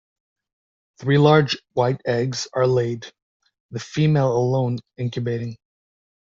[0.99, 3.13] Three large white eggs are laid,
[3.69, 5.57] the female alone incubating.